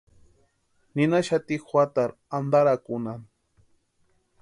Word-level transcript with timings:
Ninhaxati 1.01 1.59
juatarhu 1.67 2.19
antarakunhani. 2.39 3.29